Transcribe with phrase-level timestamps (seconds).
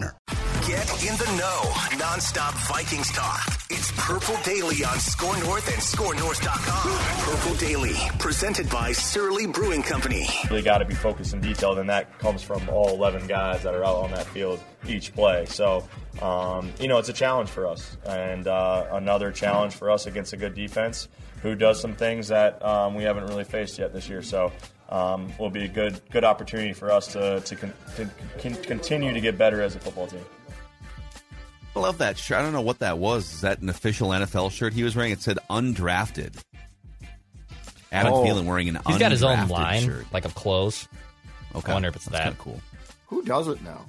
[0.00, 1.60] Get in the know.
[1.96, 3.46] Nonstop Vikings talk.
[3.70, 7.34] It's Purple Daily on SKOR North and SKORNorth.com.
[7.34, 10.26] Purple Daily, presented by Surly Brewing Company.
[10.50, 13.74] Really got to be focused and detailed, and that comes from all 11 guys that
[13.74, 15.46] are out on that field each play.
[15.46, 15.88] So,
[16.20, 20.32] um, you know, it's a challenge for us, and uh, another challenge for us against
[20.32, 21.08] a good defense
[21.42, 24.22] who does some things that um, we haven't really faced yet this year.
[24.22, 24.52] So,
[24.88, 28.08] um, will be a good good opportunity for us to to, con- to
[28.40, 30.24] con- continue to get better as a football team.
[31.74, 32.38] I love that shirt.
[32.38, 33.34] I don't know what that was.
[33.34, 35.12] Is that an official NFL shirt he was wearing?
[35.12, 36.34] It said undrafted.
[37.92, 38.24] Adam Oh.
[38.24, 40.06] Thielen wearing an He's got his own undrafted line, shirt.
[40.12, 40.88] like of clothes.
[41.54, 41.70] Okay.
[41.70, 42.38] I wonder if it's That's that.
[42.38, 42.60] cool.
[43.08, 43.84] Who doesn't now?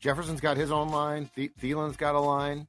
[0.00, 1.28] Jefferson's got his own line.
[1.34, 2.66] The- Thielen's got a line.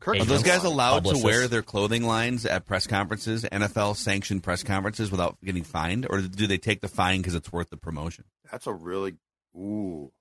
[0.00, 4.42] Kirk Are those guys allowed to wear their clothing lines at press conferences, NFL sanctioned
[4.44, 7.76] press conferences, without getting fined, or do they take the fine because it's worth the
[7.76, 8.24] promotion?
[8.50, 9.16] That's a really
[9.56, 10.12] ooh.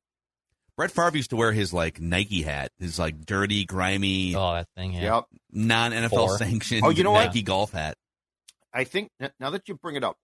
[0.75, 4.67] Brett Favre used to wear his like Nike hat, his like dirty, grimy, Oh, that
[4.75, 4.93] thing.
[4.93, 5.15] Yeah.
[5.15, 5.25] Yep.
[5.51, 6.83] non NFL sanctioned.
[6.83, 7.25] Oh, you know what?
[7.27, 7.97] Nike golf hat.
[8.73, 10.17] I think now that you bring it up,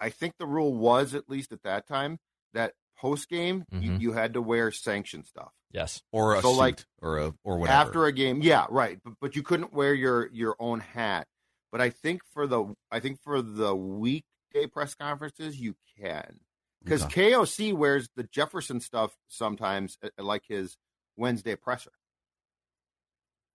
[0.00, 2.18] I think the rule was at least at that time
[2.54, 4.00] that post game you, Mhm.
[4.00, 6.02] you had to wear sanctioned stuff Yes.
[6.12, 7.78] Or a So, suit, like, or a or whatever.
[7.78, 8.42] after a game.
[8.42, 8.98] Yeah, right.
[9.02, 11.26] But, but you couldn't wear your your own hat.
[11.70, 16.40] But I think for the I think for the weekday press conferences you can
[16.84, 17.30] because Okay.
[17.32, 20.76] KOC wears the Jefferson stuff sometimes, uh, like his
[21.16, 21.92] Wednesday presser.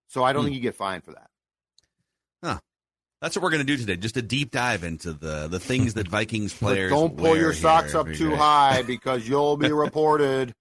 [0.07, 0.45] So I don't Hmm.
[0.47, 1.29] think you get fined for that.
[3.19, 3.95] That's what we're going to do today.
[3.97, 7.35] Just a deep dive into the the things that Vikings But players don't pull wear
[7.41, 8.35] your socks up too day.
[8.35, 10.53] high because you'll be reported.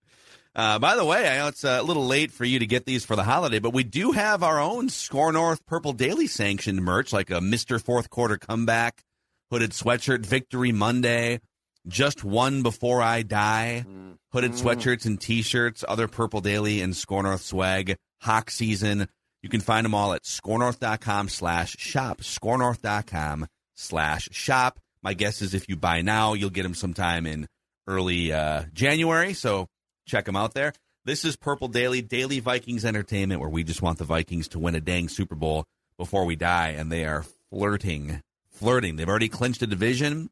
[0.56, 3.05] Uh, by the way, I know it's a little late for you to get these
[3.05, 7.12] for the holiday, but we do have our own SKOR North Purple Daily sanctioned merch,
[7.12, 9.03] like a Mister Fourth Quarter comeback,
[9.50, 11.41] hooded sweatshirt, Victory Monday,
[11.87, 13.84] just one before I die,
[14.33, 14.62] hooded Mm.
[14.62, 19.09] sweatshirts and T-shirts, other Purple Daily and SKOR North swag, Hawk season.
[19.43, 24.81] You can find them all at skornorth.com slash shop, skornorth.com slash shop.
[25.03, 27.47] My guess is if you buy now, you'll get them sometime in
[27.87, 29.34] early uh, January.
[29.34, 29.69] So
[30.06, 30.72] check them out there.
[31.05, 34.75] This is Purple Daily, Daily Vikings Entertainment, where we just want the Vikings to win
[34.75, 35.65] a dang Super Bowl
[35.99, 38.97] before we die, and they are flirting, flirting.
[38.97, 40.31] They've already clinched a division.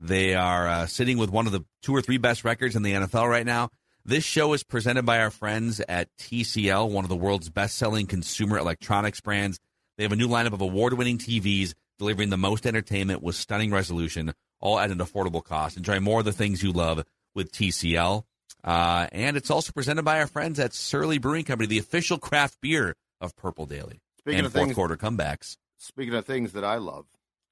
[0.00, 2.92] They are uh, sitting with one of the two or three best records in the
[2.92, 3.68] NFL right now.
[4.04, 8.56] This show is presented by our friends at TCL, one of the world's best-selling consumer
[8.56, 9.60] electronics brands.
[9.98, 14.32] They have a new lineup of award-winning TVs delivering the most entertainment with stunning resolution,
[14.58, 15.76] all at an affordable cost.
[15.76, 17.04] Enjoy more of the things you love
[17.34, 18.24] with TCL.
[18.62, 22.60] Uh, and it's also presented by our friends at Surly Brewing Company, the official craft
[22.60, 24.00] beer of Purple Daily.
[24.18, 25.56] Speaking and of fourth things- quarter comebacks.
[25.78, 27.06] Speaking of things that I love,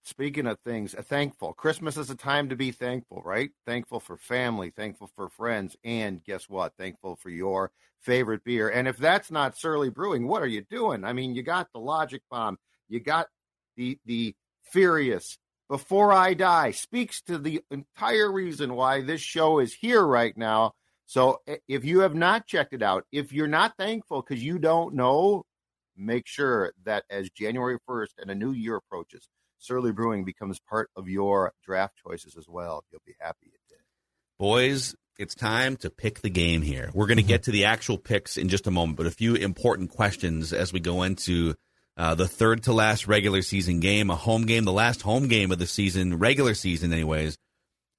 [0.04, 1.54] speaking of things, uh, thankful.
[1.54, 3.50] Christmas is a time to be thankful, right?
[3.64, 6.74] Thankful for family, thankful for friends, and guess what?
[6.76, 7.70] Thankful for your
[8.00, 8.68] favorite beer.
[8.68, 11.04] And if that's not Surly Brewing, what are you doing?
[11.04, 12.58] I mean, you got the Logic Bomb,
[12.88, 13.28] you got
[13.76, 15.38] the the Furious.
[15.68, 20.72] Before I Die speaks to the entire reason why this show is here right now.
[21.08, 24.94] So if you have not checked it out, if you're not thankful because you don't
[24.94, 25.46] know,
[25.96, 30.90] make sure that as January 1st and a new year approaches, Surly Brewing becomes part
[30.96, 32.84] of your draft choices as well.
[32.92, 33.78] You'll be happy it did.
[34.38, 36.90] Boys, it's time to pick the game here.
[36.92, 39.34] We're going to get to the actual picks in just a moment, but a few
[39.34, 41.54] important questions as we go into
[41.96, 45.52] uh, the third to last regular season game, a home game, the last home game
[45.52, 47.38] of the season, regular season, anyways,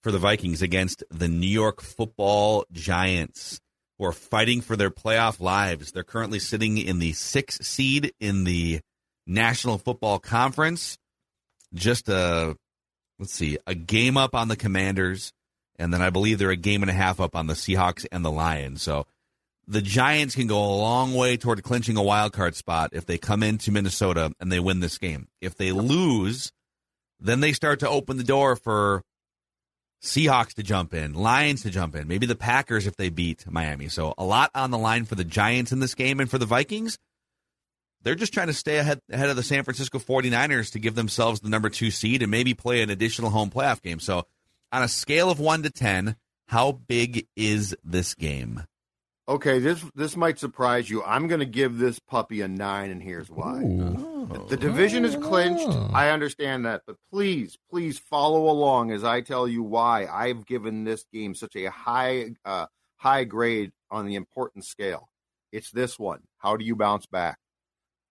[0.01, 3.59] for the Vikings against the New York football Giants,
[3.97, 5.91] who are fighting for their playoff lives.
[5.91, 8.79] They're currently sitting in the sixth seed in the
[9.27, 10.97] National Football Conference.
[11.73, 12.55] Just a,
[13.19, 15.33] let's see, a game up on the Commanders
[15.79, 18.23] and then I believe they're a game and a half up on the Seahawks and
[18.23, 18.81] the Lions.
[18.83, 19.07] So
[19.65, 23.17] the Giants can go a long way toward clinching a wild card spot if they
[23.17, 25.29] come into Minnesota and they win this game.
[25.41, 26.51] If they lose,
[27.19, 29.03] then they start to open the door for
[30.01, 33.89] Seahawks to jump in, Lions to jump in, maybe the Packers if they beat Miami.
[33.89, 36.45] So a lot on the line for the Giants in this game and for the
[36.45, 36.97] Vikings.
[38.01, 41.41] They're just trying to stay ahead ahead of the San Francisco 49ers to give themselves
[41.41, 43.99] the number 2 seed and maybe play an additional home playoff game.
[43.99, 44.25] So
[44.71, 46.15] on a scale of 1 to 10,
[46.47, 48.63] how big is this game?
[49.29, 51.03] Okay, this this might surprise you.
[51.03, 53.59] I'm going to give this puppy a nine, and here's why.
[54.49, 55.69] The division is clinched.
[55.93, 60.83] I understand that, but please, please follow along as I tell you why I've given
[60.83, 62.65] this game such a high uh,
[62.97, 65.09] high grade on the importance scale.
[65.51, 66.21] It's this one.
[66.39, 67.37] How do you bounce back?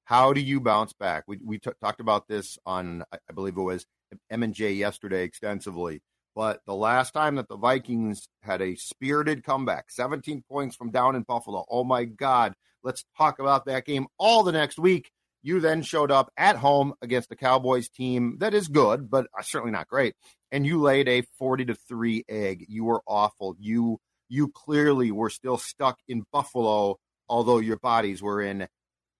[0.05, 1.25] How do you bounce back?
[1.27, 3.87] We we t- talked about this on I believe it was
[4.31, 6.01] M and J yesterday extensively.
[6.39, 11.17] But the last time that the Vikings had a spirited comeback, 17 points from down
[11.17, 11.65] in Buffalo.
[11.69, 12.55] Oh my God.
[12.85, 15.11] Let's talk about that game all the next week.
[15.43, 19.43] You then showed up at home against the Cowboys team that is good, but uh,
[19.43, 20.15] certainly not great.
[20.53, 22.67] And you laid a 40 to 3 egg.
[22.69, 23.57] You were awful.
[23.59, 23.99] You
[24.29, 28.69] you clearly were still stuck in Buffalo, although your bodies were in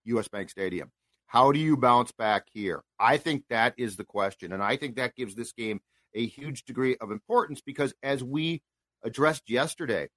[0.05, 0.89] US Bank Stadium.
[1.27, 2.81] How do you bounce back here?
[2.97, 4.53] I think that is the question.
[4.53, 5.81] And I think that gives this game
[6.13, 8.61] a huge degree of importance because as we
[9.03, 10.09] addressed yesterday,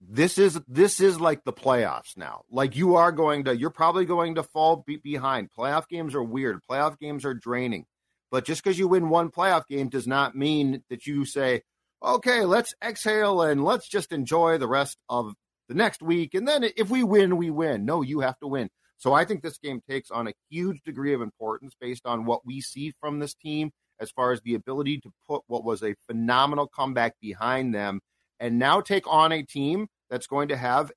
[0.00, 2.42] this is this is like the playoffs now.
[2.50, 5.50] Like you are going to, you're probably going to fall be- behind.
[5.56, 6.60] Playoff games are weird.
[6.68, 7.86] Playoff games are draining.
[8.30, 11.62] But just because you win one playoff game does not mean that you say,
[12.02, 15.34] okay, let's exhale and let's just enjoy the rest of
[15.68, 16.34] the next week.
[16.34, 17.84] And then if we win, we win.
[17.84, 18.70] No, you have to win.
[18.96, 22.46] So I think this game takes on a huge degree of importance based on what
[22.46, 23.70] we see from this team
[24.00, 28.00] as far as the ability to put what was a phenomenal comeback behind them
[28.40, 30.90] and now take on a team that's going to have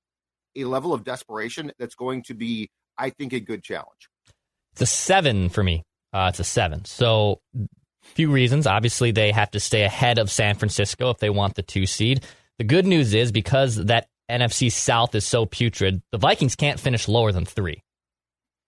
[0.55, 4.09] a level of desperation that's going to be, I think, a good challenge.
[4.73, 5.83] It's a seven for me.
[6.11, 6.85] Uh, it's a seven.
[6.85, 7.41] So,
[8.01, 8.67] few reasons.
[8.67, 12.23] Obviously, they have to stay ahead of San Francisco if they want the two seed.
[12.57, 17.07] The good news is because that NFC South is so putrid, the Vikings can't finish
[17.07, 17.83] lower than three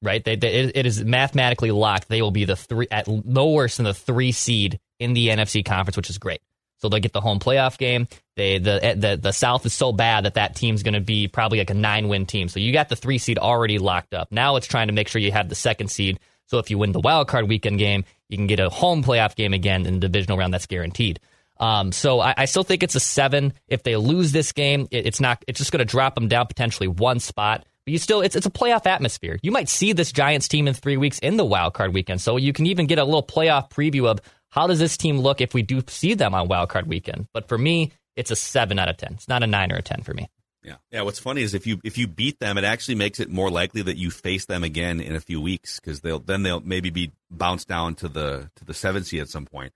[0.02, 0.24] right?
[0.24, 2.08] They, they, it is mathematically locked.
[2.08, 5.64] They will be the three at no worse than the three seed in the NFC
[5.66, 6.42] conference, which is great.
[6.80, 8.08] So they'll get the home playoff game.
[8.36, 11.28] They the eh, the the South is so bad that that team's going to be
[11.28, 12.50] probably like a nine win team.
[12.50, 14.32] So you got the three seed already locked up.
[14.32, 16.20] Now it's trying to make sure you have the second seed.
[16.46, 19.36] So if you win the wild card weekend game, you can get a home playoff
[19.36, 20.54] game again in the divisional round.
[20.54, 21.20] That's guaranteed.
[21.60, 23.54] Um, so I, I, still think it's a seven.
[23.68, 25.44] If they lose this game, it, it's not.
[25.48, 27.66] It's just going to drop them down potentially one spot.
[27.88, 29.40] But you still, it's it's a playoff atmosphere.
[29.42, 32.36] You might see this Giants team in three weeks in the wild card weekend, so
[32.36, 34.20] you can even get a little playoff preview of
[34.50, 37.30] how does this team look if we do see them on wild card weekend.
[37.34, 39.14] But for me, it's a seven out of ten.
[39.14, 40.28] It's not a nine or a ten for me.
[40.64, 41.04] Yeah, yeah.
[41.04, 43.84] What's funny is if you if you beat them, it actually makes it more likely
[43.84, 47.14] that you face them again in a few weeks because they'll then they'll maybe be
[47.32, 49.72] bounced down to the to the seven seed at some point.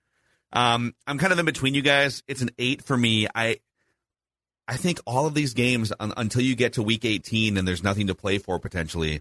[0.52, 2.24] Um, I'm kind of in between you guys.
[2.28, 3.30] It's an eight for me.
[3.34, 3.60] I
[4.68, 7.84] I think all of these games un- until you get to week 18 and there's
[7.84, 9.20] nothing to play for potentially,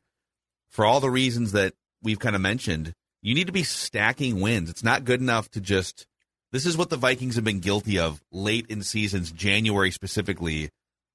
[0.69, 2.93] for all the reasons that we've kind of mentioned,
[3.23, 4.71] you need to be stacking wins.
[4.71, 6.07] It's not good enough to just.
[6.53, 10.71] This is what the Vikings have been guilty of late in seasons, January specifically,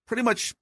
[0.08, 0.54] pretty much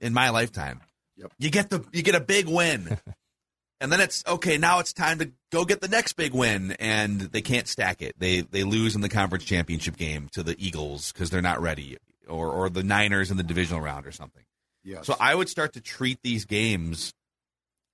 [0.00, 0.80] in my lifetime.
[1.16, 1.32] Yep.
[1.38, 2.98] You get the you get a big win.
[3.80, 7.20] and then it's okay, now it's time to go get the next big win and
[7.20, 8.16] they can't stack it.
[8.18, 11.96] They they lose in the conference championship game to the Eagles cuz they're not ready
[12.28, 14.44] or or the Niners in the divisional round or something.
[14.84, 15.06] Yes.
[15.06, 17.12] So I would start to treat these games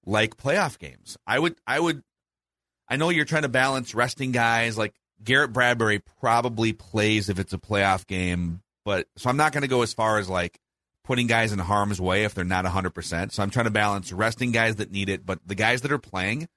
[0.07, 1.17] like playoff games.
[1.27, 2.03] I would I would
[2.89, 7.53] I know you're trying to balance resting guys like Garrett Bradbury probably plays if it's
[7.53, 10.59] a playoff game, but so I'm not going to go as far as like
[11.05, 13.33] putting guys in harm's way if they're not 100%.
[13.33, 15.99] So I'm trying to balance resting guys that need it, but the guys that are
[15.99, 16.49] playing,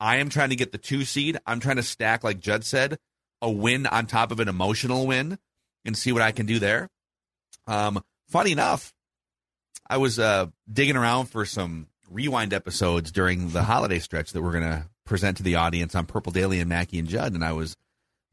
[0.00, 1.38] I am trying to get the 2 seed.
[1.46, 2.98] I'm trying to stack like Judd said,
[3.42, 5.38] a win on top of an emotional win
[5.88, 6.88] and see what I can do there.
[7.66, 8.92] Um, funny enough,
[9.90, 14.52] I was uh, digging around for some rewind episodes during the holiday stretch that we're
[14.52, 17.52] going to present to the audience on Purple Daily and Mackey and Judd, and I
[17.52, 17.74] was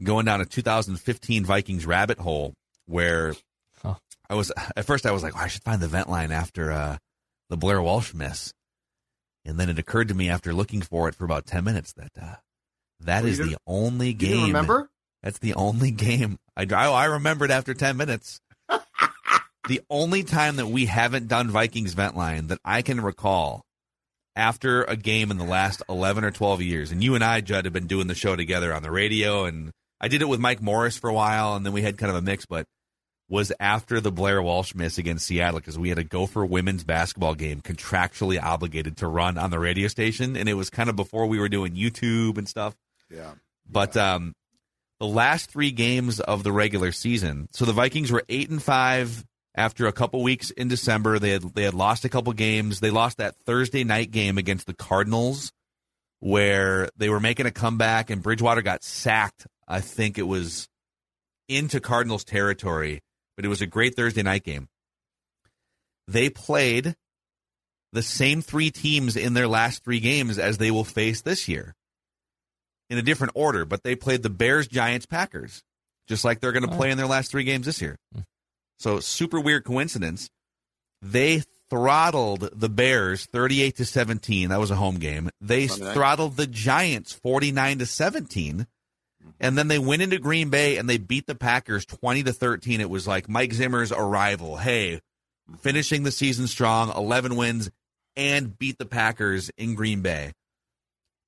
[0.04, 2.54] going down a 2015 Vikings rabbit hole
[2.86, 3.34] where
[3.82, 3.96] huh.
[4.30, 6.72] I was at first I was like, oh, I should find the vent line after
[6.72, 6.98] uh,
[7.50, 8.54] the Blair Walsh miss,
[9.46, 12.12] and then it occurred to me after looking for it for about 10 minutes that
[12.22, 12.36] uh,
[13.00, 14.48] that is the only game.
[14.48, 14.90] remember?
[15.24, 18.42] That's the only game I I remembered after ten minutes.
[19.68, 23.64] the only time that we haven't done Vikings vent line that I can recall
[24.36, 27.66] after a game in the last eleven or twelve years, and you and I, Judd,
[27.66, 30.62] have been doing the show together on the radio, and I did it with Mike
[30.62, 32.46] Morris for a while, and then we had kind of a mix.
[32.46, 32.66] But
[33.28, 37.34] was after the Blair Walsh miss against Seattle because we had a Gopher women's basketball
[37.34, 41.26] game contractually obligated to run on the radio station, and it was kind of before
[41.26, 42.76] we were doing YouTube and stuff.
[43.10, 43.32] Yeah.
[43.68, 44.34] But um,
[45.00, 49.26] the last three games of the regular season, so the Vikings were eight and five
[49.56, 51.20] after a couple weeks in December.
[51.20, 52.80] They had they had lost a couple games.
[52.80, 55.52] They lost that Thursday night game against the Cardinals,
[56.20, 59.48] where they were making a comeback, and Bridgewater got sacked.
[59.68, 60.68] I think it was
[61.48, 63.02] into Cardinals territory
[63.36, 64.68] but it was a great Thursday night game.
[66.08, 66.96] They played
[67.92, 71.76] the same three teams in their last three games as they will face this year
[72.90, 75.64] in a different order, but they played the Bears, Giants, Packers,
[76.08, 77.98] just like they're going to play in their last three games this year.
[78.14, 78.22] Hmm.
[78.78, 80.30] So, super weird coincidence.
[81.02, 84.50] They throttled the Bears 38 to 17.
[84.50, 85.30] That was a home game.
[85.40, 88.68] They throttled the Giants 49 to 17
[89.40, 92.82] and then they went into Green Bay and they beat the Packers 20 to 13.
[92.82, 94.58] It was like Mike Zimmer's arrival.
[94.58, 95.02] Hey,
[95.60, 97.70] finishing the season strong, 11 wins,
[98.16, 100.32] and beat the Packers in Green Bay.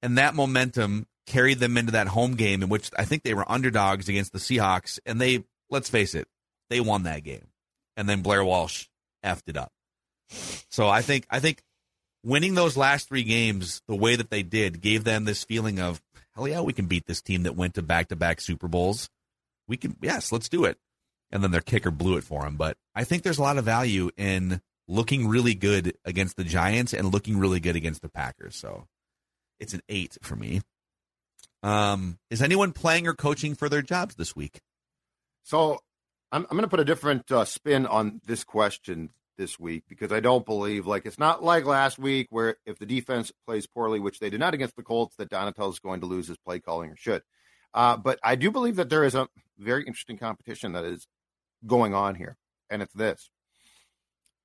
[0.02, 3.50] And that momentum carried them into that home game in which I think they were
[3.50, 5.00] underdogs against the Seahawks.
[5.05, 6.27] And they, let's face it,
[6.69, 7.48] they won that game.
[7.96, 8.88] And then Blair Walsh
[9.24, 9.72] effed it up.
[10.69, 11.62] So I think, I think
[12.24, 16.01] winning those last three games the way that they did gave them this feeling of
[16.36, 19.10] hell yeah, we can beat this team that went to back to back Super Bowls.
[19.67, 20.77] We can, yes, let's do it.
[21.31, 22.55] And then their kicker blew it for him.
[22.55, 26.93] But I think there's a lot of value in looking really good against the Giants
[26.93, 28.55] and looking really good against the Packers.
[28.55, 28.88] So
[29.60, 30.62] it's an eight for me.
[31.64, 34.62] Um, is anyone playing or coaching for their jobs this week?
[35.44, 35.80] So
[36.32, 40.12] I'm, I'm going to put a different uh, spin on this question this week because
[40.12, 44.00] I don't believe like it's not like last week where if the defense plays poorly,
[44.00, 46.60] which they did not against the Colts, that Donatell is going to lose his play
[46.60, 47.24] calling or should.
[47.74, 51.08] Uh, but I do believe that there is a very interesting competition that is
[51.66, 52.38] going on here,
[52.70, 53.30] and it's this.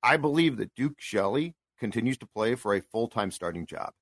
[0.01, 3.93] I believe that Duke Shelley continues to play for a full time starting job.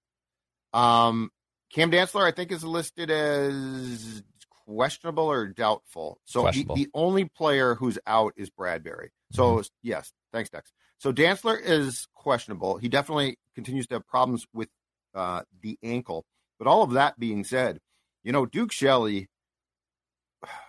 [0.74, 1.32] Um,
[1.73, 4.23] Cam Dantzler, I think, is listed as
[4.65, 6.19] questionable or doubtful.
[6.25, 9.11] So the, the, only player who's out is Bradbury.
[9.31, 9.67] So mm-hmm.
[9.81, 10.71] yes, thanks, Dex.
[10.97, 12.77] So Dantzler is questionable.
[12.77, 14.69] He definitely continues to have problems with
[15.15, 16.25] uh, the ankle.
[16.59, 17.79] But all of that being said,
[18.23, 19.29] you know, Duke Shelley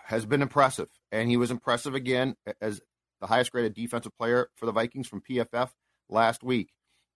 [0.05, 2.81] has been impressive, and he was impressive again as
[3.21, 5.69] the highest graded defensive player for the Vikings from PFF
[6.09, 6.69] last week.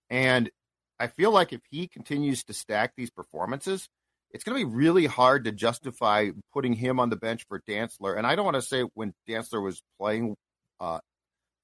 [0.09, 0.49] And
[0.99, 3.87] I feel like if he continues to stack these performances,
[4.31, 8.17] it's going to be really hard to justify putting him on the bench for Dantzler.
[8.17, 10.35] And I don't want to say when Dantzler was playing,
[10.79, 10.99] uh,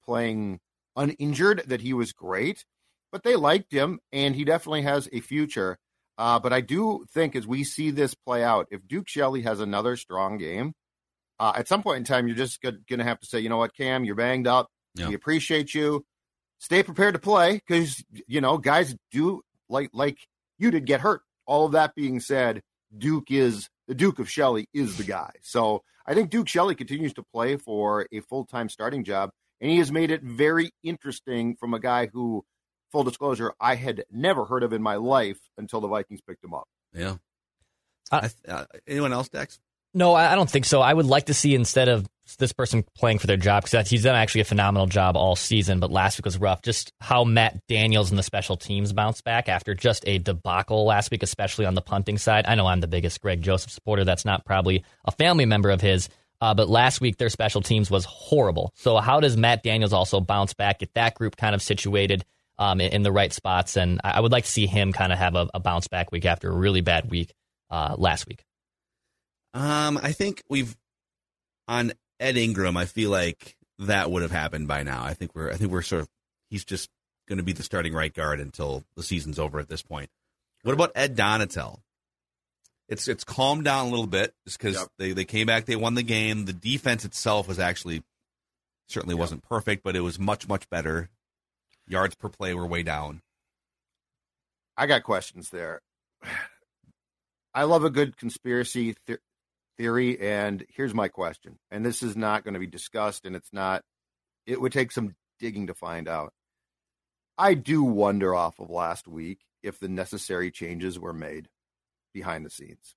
[0.04, 0.60] playing
[0.96, 2.64] uninjured that he was great,
[3.12, 5.76] but they liked him and he definitely has a future.
[6.16, 9.60] Uh, but I do think as we see this play out, if Duke Shelley has
[9.60, 10.72] another strong game,
[11.40, 13.56] uh, at some point in time, you're just going to have to say, you know
[13.56, 14.68] what, Cam, you're banged up.
[15.08, 16.04] We appreciate you.
[16.58, 20.18] Stay prepared to play because you know guys do like like
[20.58, 21.22] you did get hurt.
[21.46, 22.62] All of that being said,
[22.96, 25.30] Duke is the Duke of Shelley is the guy.
[25.42, 29.30] So I think Duke Shelley continues to play for a full time starting job
[29.60, 32.44] and he has made it very interesting from a guy who,
[32.92, 36.54] full disclosure, I had never heard of in my life until the Vikings picked him
[36.54, 36.68] up.
[36.92, 37.16] Yeah.
[38.12, 39.58] Uh, uh, anyone else, Dex?
[39.96, 40.80] No, I don't think so.
[40.80, 42.06] I would like to see instead of
[42.38, 45.78] this person playing for their job because he's done actually a phenomenal job all season,
[45.78, 46.62] but last week was rough.
[46.62, 51.12] Just how Matt Daniels and the special teams bounced back after just a debacle last
[51.12, 52.46] week, especially on the punting side.
[52.48, 54.04] I know I'm the biggest Greg Joseph supporter.
[54.04, 56.08] That's not probably a family member of his,
[56.40, 58.72] uh, but last week, their special teams was horrible.
[58.74, 62.24] So, how does Matt Daniels also bounce back, get that group kind of situated
[62.58, 63.76] um, in, in, the right spots?
[63.76, 66.10] And I, I, would like to see him kind of have a, a bounce back
[66.10, 67.32] week after a really bad week
[67.70, 68.44] uh, last week.
[69.54, 70.76] Um, I think we've
[71.68, 72.76] on Ed Ingram.
[72.76, 75.04] I feel like that would have happened by now.
[75.04, 75.50] I think we're.
[75.50, 76.08] I think we're sort of.
[76.50, 76.90] He's just
[77.28, 79.58] going to be the starting right guard until the season's over.
[79.58, 80.10] At this point,
[80.62, 81.78] what about Ed Donatell?
[82.88, 84.88] it's it's calmed down a little bit just because yep.
[84.98, 86.44] they, they came back, they won the game.
[86.44, 88.02] The defense itself was actually
[88.88, 89.20] certainly yep.
[89.20, 91.08] wasn't perfect, but it was much much better.
[91.86, 93.20] Yards per play were way down.
[94.76, 95.80] I got questions there.
[97.54, 99.20] I love a good conspiracy th-
[99.76, 101.58] theory, and here's my question.
[101.70, 103.82] And this is not going to be discussed, and it's not.
[104.46, 106.32] It would take some digging to find out.
[107.36, 111.48] I do wonder off of last week if the necessary changes were made
[112.12, 112.94] behind the scenes.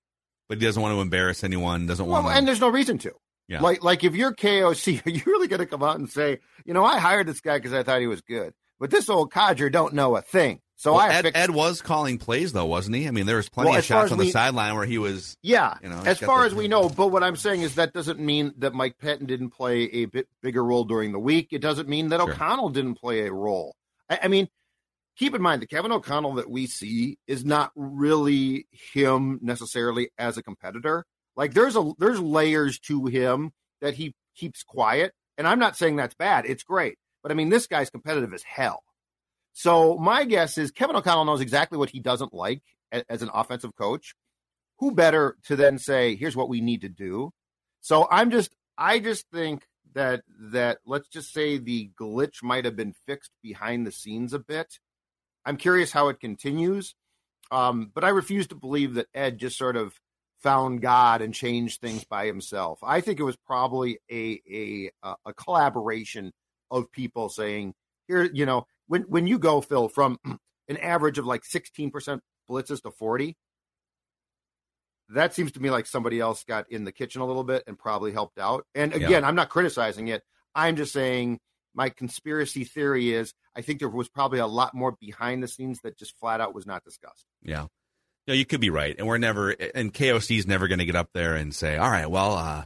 [0.47, 1.87] But he doesn't want to embarrass anyone.
[1.87, 3.13] Doesn't well, want to, and there's no reason to.
[3.47, 3.61] Yeah.
[3.61, 6.73] Like like if you're KOC, are you really going to come out and say, you
[6.73, 9.69] know, I hired this guy because I thought he was good, but this old codger
[9.69, 10.59] don't know a thing.
[10.79, 13.07] So Well, I Ed, fixed, Ed was calling plays though, wasn't he?
[13.07, 15.35] I mean, there was plenty Well, of shots on the sideline where he was.
[15.41, 16.87] Yeah, You know, as far the- as we know.
[16.87, 20.27] But what I'm saying is that doesn't mean that Mike Pettine didn't play a bit
[20.43, 21.47] bigger role during the week.
[21.51, 22.31] It doesn't mean that Sure.
[22.31, 23.75] O'Connell didn't play a role.
[24.07, 24.49] I, I mean,
[25.17, 30.37] keep in mind the Kevin O'Connell that we see is not really him necessarily as
[30.37, 31.05] a competitor.
[31.35, 35.95] Like there's a there's layers to him that he keeps quiet, and I'm not saying
[35.95, 36.45] that's bad.
[36.45, 38.83] It's great, but I mean this guy's competitive as hell.
[39.57, 42.61] So my guess is Kevin O'Connell knows exactly what he doesn't like
[42.91, 44.13] as an offensive coach.
[44.77, 47.31] Who better to then say, "Here's what we need to do"?
[47.81, 50.21] So I'm just, I just think that
[50.51, 54.77] that let's just say the glitch might have been fixed behind the scenes a bit.
[55.43, 56.93] I'm curious how it continues,
[57.49, 59.95] um, but I refuse to believe that Ed just sort of
[60.43, 62.77] found God and changed things by himself.
[62.83, 66.31] I think it was probably a a a- a collaboration
[66.69, 67.73] of people saying,
[68.07, 70.17] "Here, you know." When when you go Phil from
[70.69, 73.35] an average of like 16% blitzes to 40
[75.09, 77.77] that seems to me like somebody else got in the kitchen a little bit and
[77.77, 79.05] probably helped out and Yeah.
[79.07, 80.23] again I'm not criticizing it
[80.55, 81.39] I'm just saying
[81.73, 85.79] my conspiracy theory is I think there was probably a lot more behind the scenes
[85.83, 87.67] that just flat out was not discussed Yeah.
[88.27, 88.93] No, you could be right.
[88.97, 91.89] And we're never, and KOC is never going to get up there and say, all
[91.89, 92.65] right, well, uh,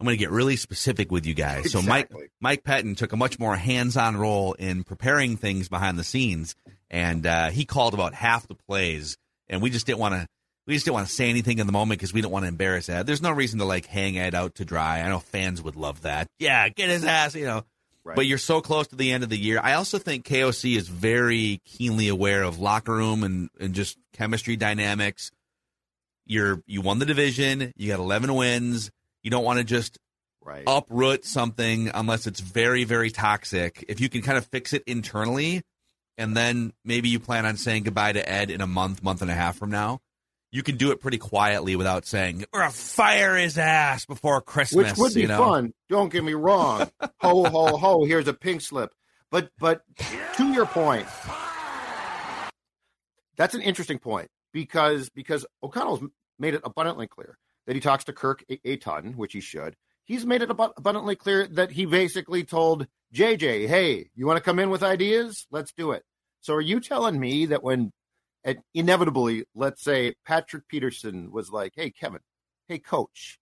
[0.00, 1.70] I'm going to get really specific with you guys.
[1.70, 2.28] So Mike, Exactly.
[2.40, 6.56] Mike Pettine took a much more hands-on role in preparing things behind the scenes.
[6.90, 10.26] And, uh, he called about half the plays and we just didn't want to,
[10.66, 12.48] we just didn't want to say anything in the moment because we didn't want to
[12.48, 13.06] embarrass Ed.
[13.06, 15.00] There's no reason to like hang Ed out to dry.
[15.00, 16.28] I know fans would love that.
[16.38, 17.64] Yeah, get his ass, you know.
[18.02, 18.16] Right.
[18.16, 19.60] But you're so close to the end of the year.
[19.62, 24.56] I also think KOC is very keenly aware of locker room and, and just chemistry
[24.56, 25.30] dynamics.
[26.24, 27.72] You're you won the division.
[27.76, 28.90] You got 11 wins.
[29.22, 29.98] You don't want to just
[30.42, 33.84] right uproot something unless it's very very toxic.
[33.88, 35.62] If you can kind of fix it internally,
[36.18, 39.30] and then maybe you plan on saying goodbye to Ed in a month, month and
[39.30, 40.00] a half from now.
[40.52, 44.90] You can do it pretty quietly without saying "We're fire his ass before Christmas.
[44.90, 45.38] which would be you know?
[45.38, 48.90] fun don't get me wrong ho ho ho here's a pink slip
[49.30, 49.82] but but
[50.34, 51.06] to your point
[53.36, 56.02] that's an interesting point because because O'Connell's
[56.38, 59.76] made it abundantly clear that he talks to Kirk a, a ton, which he should.
[60.04, 64.42] He's made it abu- abundantly clear that he basically told JJ, "Hey, you want to
[64.42, 65.46] come in with ideas?
[65.50, 66.04] Let's do it."
[66.40, 67.92] So are you telling me that when
[68.42, 72.20] and inevitably, let's say Patrick Peterson was like, "Hey, Kevin,
[72.68, 73.38] hey, coach,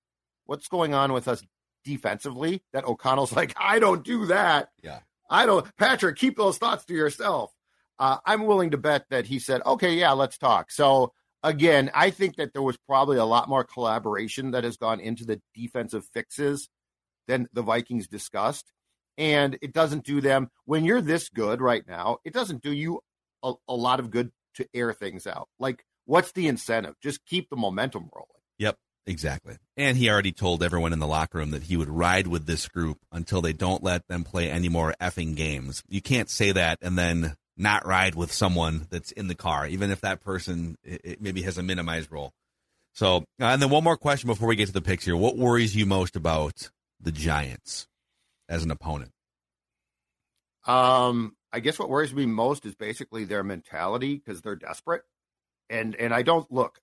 [0.46, 1.42] what's going on with us
[1.85, 5.00] defensively?" That O'Connell's like, "I don't do that." Yeah.
[5.31, 7.52] I don't, Patrick, keep those thoughts to yourself.
[7.98, 10.70] Uh, I'm willing to bet that he said, okay, yeah, let's talk.
[10.70, 15.01] So, again, I think that there was probably a lot more collaboration that has gone
[15.01, 16.68] into the defensive fixes
[17.27, 18.72] than the Vikings discussed.
[19.16, 23.01] And it doesn't do them, when you're this good right now, it doesn't do you
[23.42, 25.48] a, a lot of good to air things out.
[25.59, 26.94] Like, what's the incentive?
[27.03, 28.42] Just keep the momentum rolling.
[28.59, 29.57] Yep, exactly.
[29.77, 32.68] And he already told everyone in the locker room that he would ride with this
[32.68, 35.83] group until they don't let them play any more effing games.
[35.88, 39.90] You can't say that and then not ride with someone that's in the car, even
[39.90, 40.77] if that person
[41.21, 42.33] maybe has a minimized role.
[42.94, 45.16] So, uh, and then one more question before we get to the picks here.
[45.16, 47.87] What worries you most about the Giants
[48.49, 49.12] as an opponent?
[50.66, 55.03] Um, I guess what worries me most is basically their mentality because they're desperate,
[55.71, 56.81] and and I don't look.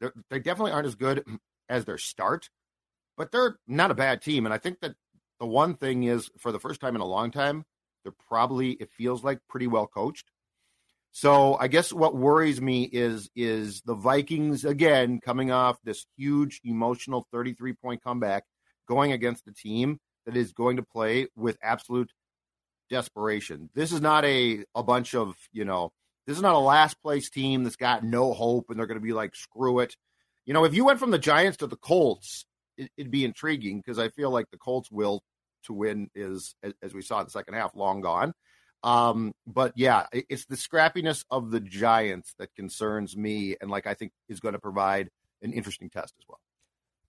[0.00, 1.24] They definitely aren't as good
[1.68, 2.48] as their start,
[3.16, 4.46] but they're not a bad team.
[4.46, 4.94] And I think that
[5.38, 7.64] the one thing is, for the first time in a long time,
[8.02, 10.30] they're probably it feels like pretty well coached.
[11.12, 16.60] So I guess what worries me is is the Vikings again coming off this huge
[16.64, 18.44] emotional 33 point comeback,
[18.88, 22.12] going against a team that is going to play with absolute
[22.90, 23.70] desperation.
[23.74, 25.92] This is not a a bunch of, you know,
[26.26, 29.04] this is not a last place team that's got no hope and they're going to
[29.04, 29.96] be like screw it.
[30.46, 32.44] You know, if you went from the Giants to the Colts,
[32.76, 35.22] it, would be intriguing because I feel like the Colts will
[35.64, 38.32] to win is as, we saw in the second half long gone.
[38.82, 43.94] Um, but yeah, it's the scrappiness of the Giants that concerns me and like I
[43.94, 45.10] think is going to provide
[45.42, 46.38] an interesting test as well.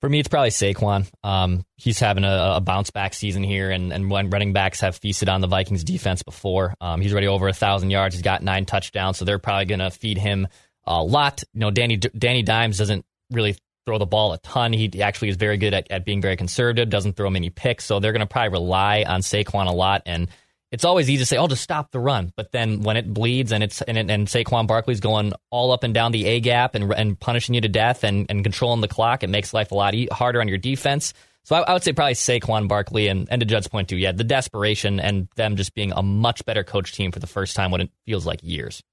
[0.01, 1.07] For me, it's probably Saquon.
[1.23, 4.95] Um, he's having a, a bounce back season here, and, and when running backs have
[4.95, 8.15] feasted on the Vikings defense before, um, he's already over a thousand yards.
[8.15, 10.47] He's got nine touchdowns, so they're probably going to feed him
[10.85, 11.43] a lot.
[11.53, 14.73] You know, Danny Danny Dimes doesn't really throw the ball a ton.
[14.73, 16.89] He actually is very good at, at being very conservative.
[16.89, 20.03] Doesn't throw many picks, so they're going to probably rely on Saquon a lot.
[20.05, 20.29] And
[20.71, 23.51] it's always easy to say, "Oh, just stop the run," but then when it bleeds
[23.51, 26.93] and it's and, and Saquon Barkley's going all up and down the A gap and
[26.93, 29.93] and punishing you to death and, and controlling the clock, it makes life a lot
[30.11, 31.13] harder on your defense.
[31.43, 34.11] So I, I would say probably Saquon Barkley and, and to Judd's point too, yeah,
[34.11, 37.71] the desperation and them just being a much better coach team for the first time
[37.71, 38.83] when it feels like years.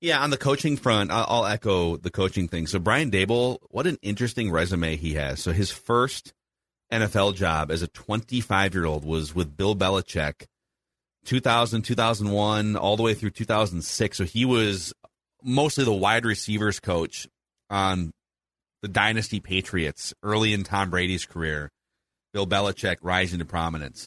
[0.00, 2.68] Yeah, on the coaching front, I'll, echo the coaching thing.
[2.68, 5.40] So Brian Daboll, what an interesting resume he has.
[5.40, 6.32] So his first
[6.92, 10.46] NFL job as a 25 year old was with Bill Belichick,
[11.24, 14.16] 2000, 2001, all the way through 2006.
[14.16, 14.94] So he was
[15.42, 17.26] mostly the wide receivers coach
[17.68, 18.12] on
[18.82, 21.70] the Dynasty Patriots early in Tom Brady's career.
[22.32, 24.06] Bill Belichick rising to prominence.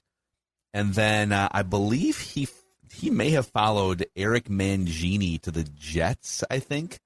[0.74, 2.48] And then uh, I believe he
[2.92, 7.00] he may have followed Eric Mangini to the Jets, I think.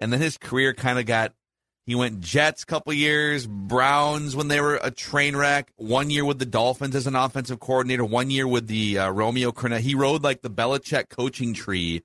[0.00, 1.32] And then his career kind of got
[1.86, 6.38] he went Jets couple years, Browns when they were a train wreck, one year with
[6.38, 9.80] the Dolphins as an offensive coordinator, one year with the uh, Romeo Crennel.
[9.80, 12.02] He rode like the Belichick coaching tree,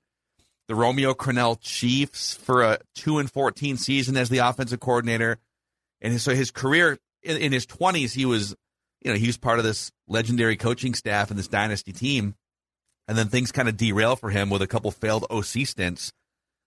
[0.66, 5.38] the Romeo Crennel Chiefs for a 2 and 14 season as the offensive coordinator.
[6.00, 8.56] And so his career in, in his 20s, he was,
[9.02, 12.34] you know, he was part of this legendary coaching staff and this dynasty team
[13.08, 16.12] and then things kind of derail for him with a couple failed OC stints.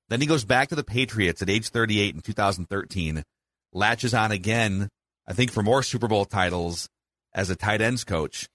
[0.10, 3.24] Then he goes back to the Patriots at age 38 in 2013,
[3.74, 4.90] latches on again,
[5.28, 6.90] I think, for more Super Bowl titles
[7.34, 8.48] as a tight ends coach.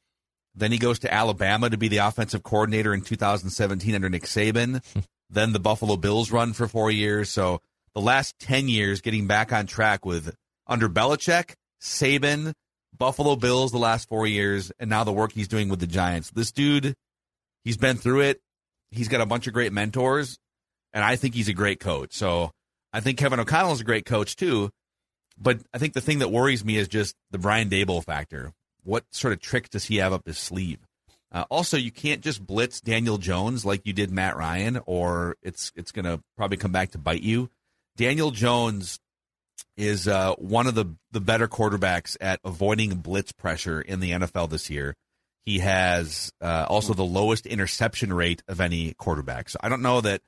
[0.54, 4.82] Then he goes to Alabama to be the offensive coordinator in 2017 under Nick Saban.
[5.30, 7.30] then the Buffalo Bills run for four years.
[7.30, 7.60] So
[7.94, 10.34] the last 10 years getting back on track with
[10.66, 12.52] under Belichick, Saban,
[12.96, 16.30] Buffalo Bills the last four years, and now the work he's doing with the Giants.
[16.30, 16.94] This dude
[17.64, 18.40] He's been through it.
[18.90, 20.38] He's got a bunch of great mentors,
[20.92, 22.12] and I think he's a great coach.
[22.14, 22.52] So
[22.92, 24.70] I think Kevin O'Connell is a great coach too.
[25.36, 28.52] But I think the thing that worries me is just the Brian Daboll factor.
[28.84, 30.78] What sort of trick does he have up his sleeve?
[31.32, 35.72] Uh, also, you can't just blitz Daniel Jones like you did Matt Ryan, or it's
[35.74, 37.50] it's going to probably come back to bite you.
[37.96, 39.00] Daniel Jones
[39.76, 44.50] is uh, one of the the better quarterbacks at avoiding blitz pressure in the NFL
[44.50, 44.94] this year.
[45.44, 49.50] He has uh, also the lowest interception rate of any quarterback.
[49.50, 50.22] So I don't know that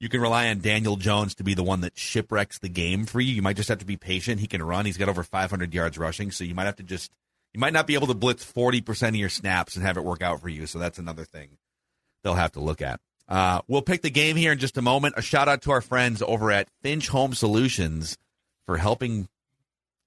[0.00, 3.20] you can rely on Daniel Jones to be the one that shipwrecks the game for
[3.20, 3.34] you.
[3.34, 4.40] You might just have to be patient.
[4.40, 4.86] He can run.
[4.86, 7.12] He's got over 500 yards rushing, so you might have to just
[7.52, 10.22] you might not be able to blitz 40% of your snaps and have it work
[10.22, 10.66] out for you.
[10.66, 11.58] So that's another thing
[12.24, 13.00] they'll have to look at.
[13.28, 15.14] Uh, we'll pick the game here in just a moment.
[15.16, 18.18] A shout out to our friends over at Finch Home Solutions
[18.66, 19.28] for helping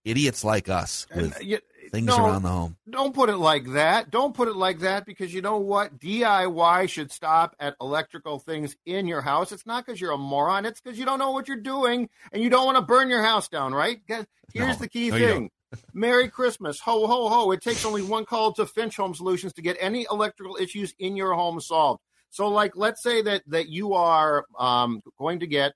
[0.03, 1.61] idiots like us with and,
[1.95, 2.75] things no, around the home.
[2.89, 4.11] Don't put it like that.
[4.11, 5.97] Don't put it like that because you know what?
[5.97, 9.51] DIY should stop at electrical things in your house.
[9.51, 10.65] It's not because you're a moron.
[10.65, 13.23] It's because you don't know what you're doing and you don't want to burn your
[13.23, 13.99] house down, right?
[14.07, 15.51] Here's no, the key no, thing.
[15.93, 16.79] Merry Christmas.
[16.81, 17.51] Ho, ho, ho.
[17.51, 21.15] It takes only one call to Finch Home Solutions to get any electrical issues in
[21.15, 22.01] your home solved.
[22.29, 25.73] So, like, let's say that that you are um, going to get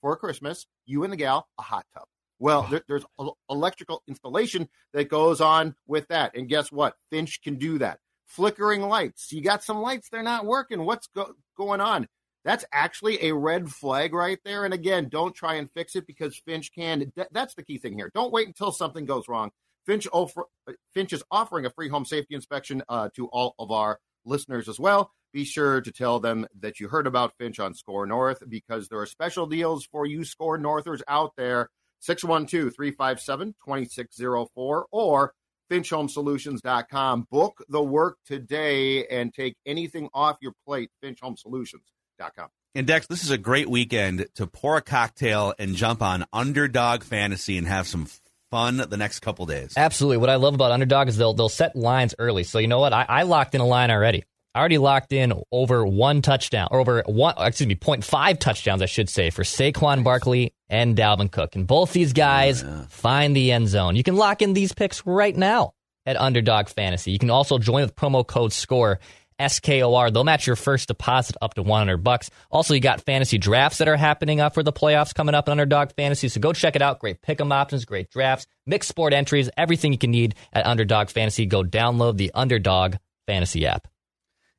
[0.00, 2.06] for Christmas, you and the gal, a hot tub.
[2.38, 3.04] Well, there, there's
[3.48, 6.36] electrical installation that goes on with that.
[6.36, 6.94] And guess what?
[7.10, 7.98] Finch can do that.
[8.26, 9.32] Flickering lights.
[9.32, 10.84] You got some lights, they're not working.
[10.84, 12.08] What's go- going on?
[12.44, 14.64] That's actually a red flag right there.
[14.64, 17.12] And again, don't try and fix it because Finch can.
[17.32, 18.10] That's the key thing here.
[18.14, 19.50] Don't wait until something goes wrong.
[19.86, 20.44] Finch, offer,
[20.92, 24.78] Finch is offering a free home safety inspection uh, to all of our listeners as
[24.78, 25.10] well.
[25.32, 29.00] Be sure to tell them that you heard about Finch on SKOR North because there
[29.00, 31.70] are special deals for you SKOR Northers out there
[32.04, 35.32] 612 357 2604 or
[35.70, 37.26] FinchHomeSolutions.com.
[37.30, 40.90] Book the work today and take anything off your plate.
[41.02, 42.48] FinchHomeSolutions.com.
[42.76, 47.04] And Dex, this is a great weekend to pour a cocktail and jump on Underdog
[47.04, 48.08] Fantasy and have some
[48.50, 49.74] fun the next couple days.
[49.76, 50.18] Absolutely.
[50.18, 52.44] What I love about Underdog is they'll they'll set lines early.
[52.44, 52.92] So you know what?
[52.92, 54.24] I, I locked in a line already.
[54.54, 58.86] I already locked in over one touchdown, or over one, excuse me, 0.5 touchdowns, I
[58.86, 61.56] should say, for Saquon Barkley and Dalvin Cook.
[61.56, 62.84] And both these guys yeah.
[62.88, 63.96] find the end zone.
[63.96, 65.72] You can lock in these picks right now
[66.06, 67.10] at Underdog Fantasy.
[67.10, 69.00] You can also join with promo code SKOR,
[69.40, 70.12] S-K-O-R.
[70.12, 72.30] They'll match your first deposit up to 100 bucks.
[72.50, 75.52] Also, you got fantasy drafts that are happening up for the playoffs coming up in
[75.52, 76.28] Underdog Fantasy.
[76.28, 77.00] So go check it out.
[77.00, 81.46] Great pick'em options, great drafts, mixed sport entries, everything you can need at Underdog Fantasy.
[81.46, 83.88] Go download the Underdog Fantasy app.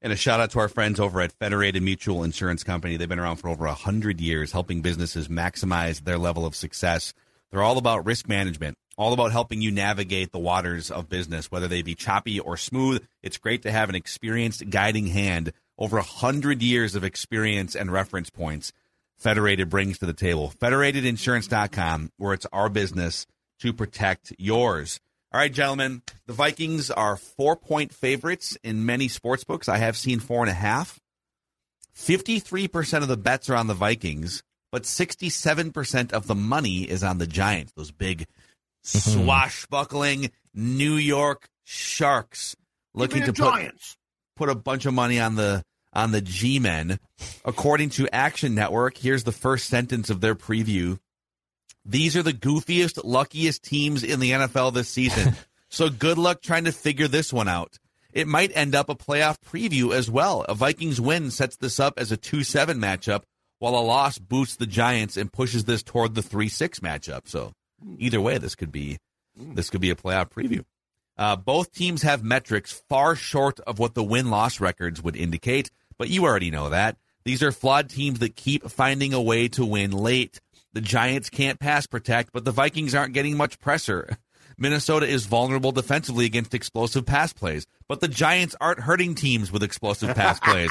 [0.06, 2.96] And a shout out to our friends over at Federated Mutual Insurance Company.
[2.96, 7.12] They've been around for over 100 years, helping businesses maximize their level of success.
[7.50, 11.68] They're all about risk management, all about helping you navigate the waters of business, whether
[11.68, 13.04] they be choppy or smooth.
[13.24, 15.52] It's great to have an experienced guiding hand.
[15.76, 18.74] Over 100 years of experience and reference points
[19.18, 20.54] Federated brings to the table.
[20.62, 23.26] Federatedinsurance.com, where it's our business
[23.58, 25.00] to protect yours.
[25.36, 29.68] All right, gentlemen, the Vikings are four point favorites in many sports books.
[29.68, 30.98] I have seen four and a half.
[31.94, 37.18] 53% of the bets are on the Vikings, but 67% of the money is on
[37.18, 38.28] the Giants, those big
[38.86, 39.26] mm-hmm.
[39.26, 42.56] swashbuckling New York Sharks
[42.94, 43.74] looking to put,
[44.38, 46.98] put a bunch of money on the on the G Men.
[47.44, 50.98] According to Action Network, here's the first sentence of their preview.
[51.86, 55.36] These are the goofiest, luckiest teams in the NFL this season.
[55.70, 57.78] so good luck trying to figure this one out.
[58.12, 60.44] It might end up a playoff preview as well.
[60.44, 63.24] A Vikings win sets this up as a 2 7 matchup,
[63.60, 67.28] while a loss boosts the Giants and pushes this toward the 3 6 matchup.
[67.28, 67.54] So
[68.00, 68.98] either way, this could be
[69.36, 70.64] this could be a playoff preview.
[71.18, 75.70] Uh, both teams have metrics far short of what the win loss records would indicate,
[75.98, 76.98] but you already know that.
[77.24, 80.40] These are flawed teams that keep finding a way to win late.
[80.76, 84.18] The Giants can't pass protect, but the Vikings aren't getting much pressure.
[84.58, 89.64] Minnesota is vulnerable defensively against explosive pass plays, but the Giants aren't hurting teams with
[89.64, 90.70] explosive pass plays.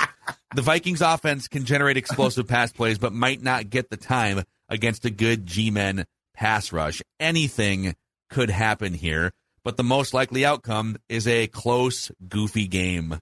[0.54, 5.06] The Vikings offense can generate explosive pass plays, but might not get the time against
[5.06, 7.00] a good G men pass rush.
[7.18, 7.94] Anything
[8.28, 9.32] could happen here,
[9.64, 13.18] but the most likely outcome is a close, goofy game.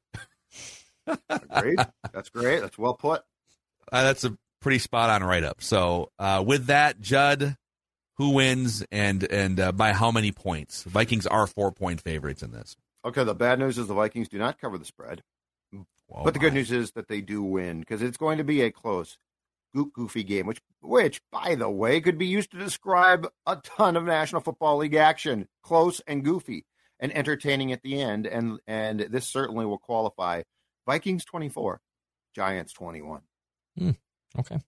[1.07, 1.79] great.
[2.13, 2.61] That's great.
[2.61, 3.23] That's well put.
[3.91, 5.63] Uh, that's a pretty spot on write up.
[5.63, 7.57] So uh, with that, Judd,
[8.17, 10.85] who wins and and uh, by how many points?
[10.85, 12.77] Vikings are four point favorites in this.
[13.05, 15.23] Okay, the bad news is the Vikings do not cover the spread.
[16.07, 16.59] Whoa, but the good my.
[16.61, 19.19] news is that they do win because it's going to be a close,
[19.75, 24.05] goofy game, which, which, by the way, could be used to describe a ton of
[24.05, 25.49] National Football League action.
[25.63, 26.65] Close and goofy
[27.01, 30.43] and entertaining at the end, and and this certainly will qualify.
[30.87, 31.81] Vikings twenty four,
[32.35, 33.23] Giants twenty one.
[34.39, 34.59] Okay.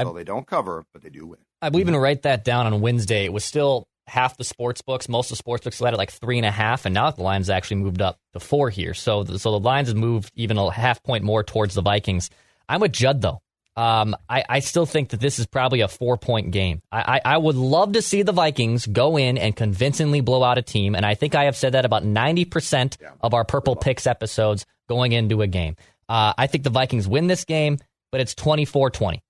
[0.00, 1.38] So they don't cover, but they do win.
[1.60, 3.24] I believe in write that down on Wednesday.
[3.24, 5.08] It was still half the sports books.
[5.08, 7.22] Most of the sports books had it like three and a half, and now the
[7.22, 8.94] lines actually moved up to four here.
[8.94, 12.30] So, the, so the lines have moved even a half point more towards the Vikings.
[12.68, 13.40] I'm with Judd though.
[13.76, 16.82] Um, I, I still think that this is probably a four point game.
[16.90, 20.58] I, I, I would love to see the Vikings go in and convincingly blow out
[20.58, 24.06] a team, and I think I have said that about 90% of our Purple Picks
[24.06, 25.76] episodes going into a game.
[26.08, 27.78] Uh, I think the Vikings win this game,
[28.10, 29.20] but it's 24 20.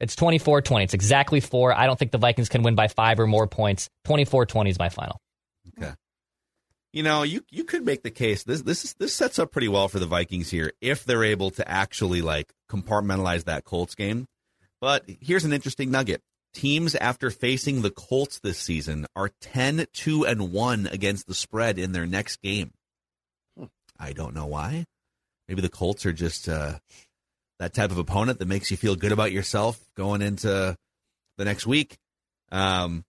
[0.00, 0.84] It's 24 20.
[0.84, 1.72] It's exactly four.
[1.72, 3.88] I don't think the Vikings can win by five or more points.
[4.04, 5.20] 24 20 is my final.
[5.76, 5.92] Okay.
[6.92, 9.68] You know, you you could make the case this this is, this sets up pretty
[9.68, 14.26] well for the Vikings here if they're able to actually like compartmentalize that Colts game.
[14.80, 16.22] But here's an interesting nugget.
[16.54, 21.78] Teams after facing the Colts this season are 10 2 and 1 against the spread
[21.78, 22.72] in their next game.
[23.98, 24.84] I don't know why.
[25.48, 26.78] Maybe the Colts are just uh,
[27.58, 30.76] that type of opponent that makes you feel good about yourself going into
[31.36, 31.98] the next week.
[32.50, 33.04] Um,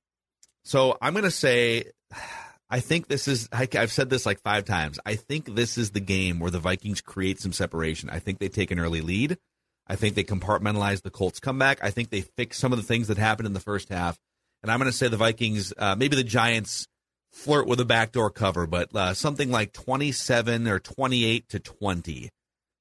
[0.64, 1.86] so I'm going to say,
[2.72, 5.00] I think this is, I, I've said this like five times.
[5.04, 8.12] I think this is the game where the Vikings create some separation.
[8.12, 9.40] I think they take an early lead.
[9.88, 11.84] I think they compartmentalize the Colts comeback.
[11.84, 14.20] I think they fix some of the things that happened in the first half.
[14.62, 16.88] And I'm going to say the Vikings, uh, maybe the Giants
[17.32, 22.30] flirt with a backdoor cover, but uh, something like 27 or 28 to 20.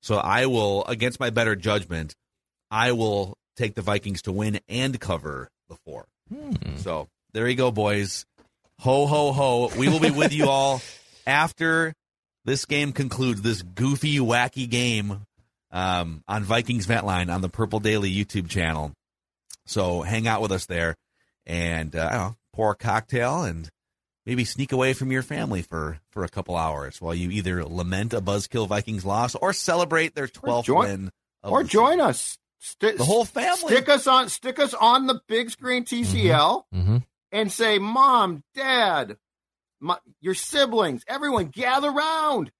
[0.03, 2.15] So I will, against my better judgment,
[2.71, 6.07] I will take the Vikings to win and cover the four.
[6.77, 8.25] So there you go, boys.
[8.81, 9.71] Ho, ho, ho.
[9.77, 10.81] We will be with you all
[11.27, 11.93] after
[12.45, 15.23] this game concludes, this goofy, wacky game
[15.71, 18.93] um, on Vikings Vent Line on the Purple Daily YouTube channel.
[19.67, 20.95] So hang out with us there
[21.45, 23.69] and uh, I don't know, pour a cocktail and
[24.29, 28.13] maybe sneak away from your family for, for a couple hours while you either lament
[28.13, 31.11] a Buzzkill Vikings loss or celebrate their 12th join- win.
[31.43, 32.37] of Or the join us.
[32.61, 33.73] Sti- The whole family.
[33.75, 34.29] Stick us on.
[34.29, 36.97] Stick us on the big screen TCL Mm-hmm.
[37.33, 39.17] and say, "Mom, Dad,
[39.81, 42.51] my, your siblings, everyone, gather round.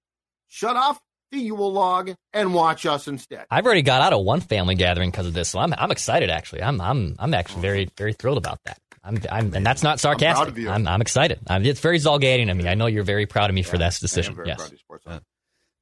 [0.47, 0.99] Shut off
[1.31, 5.11] the Yule log and watch us instead." I've already got out of one family gathering
[5.11, 6.29] because of this, so I'm I'm excited.
[6.29, 8.79] Actually, I'm I'm I'm actually very very thrilled about that.
[9.03, 10.49] I'm, I'm and that's not sarcastic.
[10.49, 10.69] of you.
[10.69, 11.39] I'm, I'm excited.
[11.47, 12.67] I'm, it's very Zolgadian of me.
[12.67, 14.31] I know you're very proud of me for Yeah, this decision.
[14.31, 14.57] I am very Yes.
[14.57, 15.21] proud of you,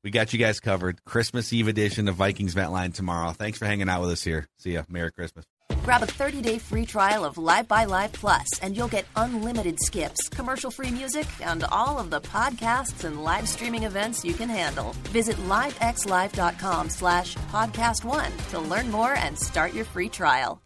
[0.04, 1.04] We got you guys covered.
[1.06, 3.32] Christmas Eve edition of Vikings Vent Line tomorrow.
[3.32, 4.48] Thanks for hanging out with us here.
[4.58, 4.84] See ya.
[4.90, 5.46] Merry Christmas.
[5.84, 10.28] Grab a 30-day free trial of Live by Live Plus, and you'll get unlimited skips,
[10.30, 14.92] commercial-free music, and all of the podcasts and live streaming events you can handle.
[15.12, 20.62] Visit livexlive.com slash podcast one to learn more and start your free trial.